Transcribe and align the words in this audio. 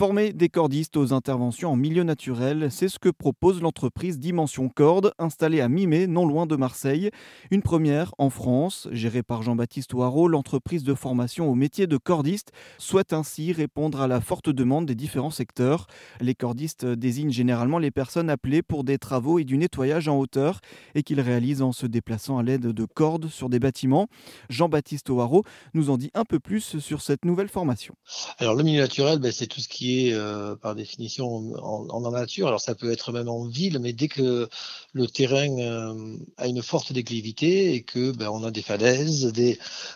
Former 0.00 0.32
des 0.32 0.48
cordistes 0.48 0.96
aux 0.96 1.12
interventions 1.12 1.72
en 1.72 1.76
milieu 1.76 2.04
naturel, 2.04 2.68
c'est 2.70 2.88
ce 2.88 2.98
que 2.98 3.10
propose 3.10 3.60
l'entreprise 3.60 4.18
Dimension 4.18 4.70
Corde, 4.70 5.12
installée 5.18 5.60
à 5.60 5.68
Mimé, 5.68 6.06
non 6.06 6.26
loin 6.26 6.46
de 6.46 6.56
Marseille. 6.56 7.10
Une 7.50 7.60
première 7.60 8.14
en 8.16 8.30
France, 8.30 8.88
gérée 8.92 9.22
par 9.22 9.42
Jean-Baptiste 9.42 9.92
Ouareau, 9.92 10.26
l'entreprise 10.26 10.84
de 10.84 10.94
formation 10.94 11.50
au 11.50 11.54
métier 11.54 11.86
de 11.86 11.98
cordiste 11.98 12.50
souhaite 12.78 13.12
ainsi 13.12 13.52
répondre 13.52 14.00
à 14.00 14.06
la 14.06 14.22
forte 14.22 14.48
demande 14.48 14.86
des 14.86 14.94
différents 14.94 15.28
secteurs. 15.28 15.86
Les 16.22 16.34
cordistes 16.34 16.86
désignent 16.86 17.30
généralement 17.30 17.78
les 17.78 17.90
personnes 17.90 18.30
appelées 18.30 18.62
pour 18.62 18.84
des 18.84 18.96
travaux 18.96 19.38
et 19.38 19.44
du 19.44 19.58
nettoyage 19.58 20.08
en 20.08 20.18
hauteur 20.18 20.60
et 20.94 21.02
qu'ils 21.02 21.20
réalisent 21.20 21.60
en 21.60 21.72
se 21.72 21.84
déplaçant 21.84 22.38
à 22.38 22.42
l'aide 22.42 22.68
de 22.68 22.84
cordes 22.86 23.28
sur 23.28 23.50
des 23.50 23.58
bâtiments. 23.58 24.08
Jean-Baptiste 24.48 25.10
Ouareau 25.10 25.44
nous 25.74 25.90
en 25.90 25.98
dit 25.98 26.10
un 26.14 26.24
peu 26.24 26.38
plus 26.40 26.78
sur 26.78 27.02
cette 27.02 27.26
nouvelle 27.26 27.48
formation. 27.50 27.94
Alors 28.38 28.54
le 28.54 28.62
milieu 28.62 28.80
naturel, 28.80 29.18
ben, 29.18 29.30
c'est 29.30 29.46
tout 29.46 29.60
ce 29.60 29.68
qui 29.68 29.89
euh, 30.12 30.56
par 30.56 30.74
définition 30.74 31.26
en, 31.62 32.10
nature. 32.10 32.48
Alors 32.48 32.60
ça 32.60 32.74
peut 32.74 32.90
être 32.90 33.12
même 33.12 33.28
en 33.28 33.46
ville, 33.46 33.78
mais 33.78 33.92
dès 33.92 34.08
que 34.08 34.48
le 34.92 35.06
terrain 35.06 35.58
euh, 35.58 36.16
a 36.36 36.48
une 36.48 36.62
forte 36.62 36.92
déclivité 36.92 37.74
et 37.74 37.82
que 37.82 38.10
ben, 38.12 38.28
on 38.30 38.44
a 38.44 38.50
des 38.50 38.62
falaises 38.62 39.32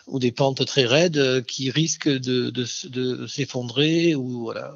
ou 0.07 0.19
des 0.19 0.31
pentes 0.31 0.65
très 0.65 0.85
raides 0.85 1.17
euh, 1.17 1.41
qui 1.41 1.69
risquent 1.71 2.09
de, 2.09 2.49
de, 2.49 2.65
de 2.89 3.27
s'effondrer 3.27 4.15
ou 4.15 4.43
voilà, 4.43 4.73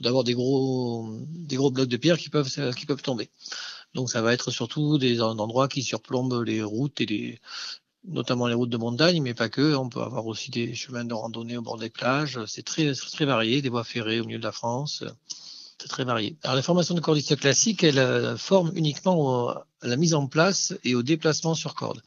d'avoir 0.00 0.24
des 0.24 0.34
gros, 0.34 1.08
des 1.28 1.56
gros 1.56 1.70
blocs 1.70 1.88
de 1.88 1.96
pierre 1.96 2.18
qui 2.18 2.30
peuvent, 2.30 2.74
qui 2.74 2.86
peuvent 2.86 3.02
tomber. 3.02 3.30
Donc 3.94 4.10
ça 4.10 4.22
va 4.22 4.32
être 4.32 4.50
surtout 4.50 4.98
des 4.98 5.20
endroits 5.20 5.68
qui 5.68 5.82
surplombent 5.82 6.42
les 6.44 6.62
routes 6.62 7.00
et 7.00 7.06
les, 7.06 7.40
notamment 8.08 8.46
les 8.46 8.54
routes 8.54 8.70
de 8.70 8.76
montagne, 8.76 9.22
mais 9.22 9.34
pas 9.34 9.48
que. 9.48 9.74
On 9.74 9.88
peut 9.88 10.02
avoir 10.02 10.26
aussi 10.26 10.50
des 10.50 10.74
chemins 10.74 11.04
de 11.04 11.14
randonnée 11.14 11.56
au 11.56 11.62
bord 11.62 11.78
des 11.78 11.90
plages. 11.90 12.38
C'est 12.46 12.64
très, 12.64 12.92
très 12.92 13.24
varié, 13.24 13.62
des 13.62 13.68
voies 13.68 13.84
ferrées 13.84 14.20
au 14.20 14.24
milieu 14.24 14.38
de 14.38 14.44
la 14.44 14.52
France. 14.52 15.04
C'est 15.80 15.88
très 15.88 16.04
varié. 16.04 16.36
Alors, 16.42 16.56
la 16.56 16.62
formation 16.62 16.94
de 16.94 17.00
cordiste 17.00 17.36
classique, 17.36 17.84
elle 17.84 17.98
euh, 17.98 18.36
forme 18.36 18.72
uniquement 18.74 19.50
à 19.50 19.64
la 19.82 19.96
mise 19.96 20.14
en 20.14 20.26
place 20.26 20.74
et 20.82 20.94
au 20.94 21.02
déplacement 21.02 21.54
sur 21.54 21.74
corde 21.74 22.02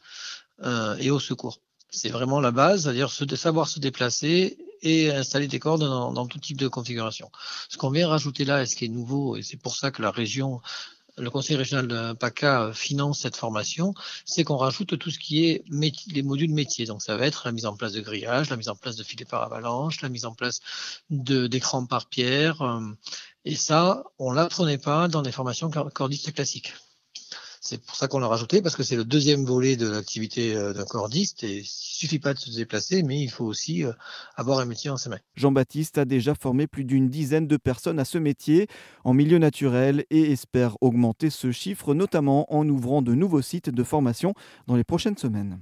euh, 0.62 0.96
et 0.98 1.10
au 1.10 1.18
secours. 1.18 1.58
C'est 1.90 2.10
vraiment 2.10 2.40
la 2.40 2.50
base, 2.50 2.82
c'est-à-dire 2.82 3.10
savoir 3.10 3.68
se 3.68 3.78
déplacer 3.78 4.58
et 4.82 5.10
installer 5.10 5.46
des 5.46 5.58
cordes 5.58 5.82
dans, 5.82 6.12
dans, 6.12 6.26
tout 6.26 6.38
type 6.38 6.56
de 6.56 6.68
configuration. 6.68 7.30
Ce 7.68 7.78
qu'on 7.78 7.90
vient 7.90 8.08
rajouter 8.08 8.44
là, 8.44 8.62
et 8.62 8.66
ce 8.66 8.76
qui 8.76 8.86
est 8.86 8.88
nouveau, 8.88 9.36
et 9.36 9.42
c'est 9.42 9.56
pour 9.56 9.76
ça 9.76 9.90
que 9.90 10.02
la 10.02 10.10
région 10.10 10.60
le 11.18 11.30
conseil 11.30 11.56
régional 11.56 11.86
de 11.88 12.12
PACA 12.14 12.72
finance 12.72 13.20
cette 13.20 13.36
formation, 13.36 13.94
c'est 14.24 14.44
qu'on 14.44 14.56
rajoute 14.56 14.98
tout 14.98 15.10
ce 15.10 15.18
qui 15.18 15.44
est 15.46 15.64
les 15.68 16.22
modules 16.22 16.52
métiers. 16.52 16.86
Donc 16.86 17.02
ça 17.02 17.16
va 17.16 17.26
être 17.26 17.42
la 17.46 17.52
mise 17.52 17.66
en 17.66 17.76
place 17.76 17.92
de 17.92 18.00
grillage, 18.00 18.50
la 18.50 18.56
mise 18.56 18.68
en 18.68 18.76
place 18.76 18.96
de 18.96 19.02
filets 19.04 19.24
par 19.24 19.42
avalanche, 19.42 20.00
la 20.00 20.08
mise 20.08 20.24
en 20.24 20.34
place 20.34 20.60
d'écrans 21.10 21.86
par 21.86 22.06
pierre. 22.06 22.62
Euh, 22.62 22.80
et 23.44 23.56
ça, 23.56 24.04
on 24.18 24.32
l'apprenait 24.32 24.78
pas 24.78 25.08
dans 25.08 25.22
des 25.22 25.32
formations 25.32 25.70
cordistes 25.70 26.32
classiques. 26.32 26.72
C'est 27.64 27.80
pour 27.80 27.94
ça 27.94 28.08
qu'on 28.08 28.18
l'a 28.18 28.26
rajouté, 28.26 28.60
parce 28.60 28.74
que 28.74 28.82
c'est 28.82 28.96
le 28.96 29.04
deuxième 29.04 29.44
volet 29.44 29.76
de 29.76 29.88
l'activité 29.88 30.52
euh, 30.56 30.72
d'un 30.72 30.84
cordiste. 30.84 31.44
Et 31.44 31.58
il 31.58 31.64
suffit 31.64 32.18
pas 32.18 32.34
de 32.34 32.40
se 32.40 32.50
déplacer, 32.50 33.04
mais 33.04 33.20
il 33.20 33.30
faut 33.30 33.44
aussi 33.44 33.84
euh, 33.84 33.92
avoir 34.34 34.58
un 34.58 34.64
métier 34.64 34.90
en 34.90 34.96
ses. 34.96 35.10
Jean-Baptiste 35.36 35.96
a 35.96 36.04
déjà 36.04 36.34
formé 36.34 36.66
plus 36.66 36.84
d'une 36.84 37.08
dizaine 37.08 37.46
de 37.46 37.56
personnes 37.56 38.00
à 38.00 38.04
ce 38.04 38.18
métier 38.18 38.66
en 39.04 39.14
milieu 39.14 39.38
naturel 39.38 40.04
et 40.10 40.32
espère 40.32 40.76
augmenter 40.80 41.30
ce 41.30 41.52
chiffre, 41.52 41.94
notamment 41.94 42.52
en 42.52 42.68
ouvrant 42.68 43.00
de 43.00 43.14
nouveaux 43.14 43.42
sites 43.42 43.70
de 43.70 43.84
formation 43.84 44.34
dans 44.66 44.74
les 44.74 44.84
prochaines 44.84 45.16
semaines. 45.16 45.60